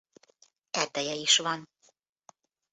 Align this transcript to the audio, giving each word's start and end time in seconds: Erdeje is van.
Erdeje 0.71 1.13
is 1.13 1.35
van. 1.37 1.69